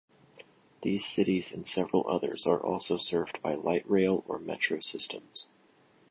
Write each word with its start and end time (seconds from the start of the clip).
These 0.81 1.05
cities 1.05 1.51
and 1.51 1.67
several 1.67 2.09
others 2.09 2.47
are 2.47 2.57
also 2.59 2.97
served 2.97 3.39
by 3.43 3.53
light 3.53 3.87
rail 3.87 4.23
or 4.27 4.39
metro 4.39 4.79
systems. 4.79 5.45